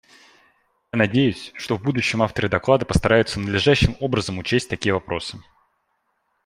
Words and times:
Я 0.91 0.97
надеюсь, 0.97 1.51
что 1.53 1.77
в 1.77 1.83
будущем 1.83 2.23
авторы 2.23 2.49
доклада 2.49 2.87
постараются 2.87 3.39
надлежащим 3.39 3.95
образом 3.99 4.39
учесть 4.39 4.67
такие 4.67 4.93
вопросы. 4.95 5.43